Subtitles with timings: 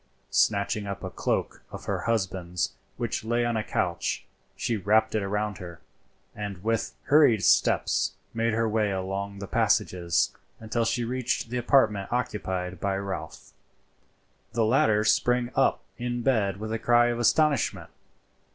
[0.31, 5.23] Snatching up a cloak of her husband's which lay on a couch, she wrapped it
[5.27, 5.79] round her,
[6.35, 12.11] and with hurried steps made her way along the passages until she reached the apartment
[12.11, 13.51] occupied by Ralph.
[14.53, 17.91] The latter sprang up in bed with a cry of astonishment.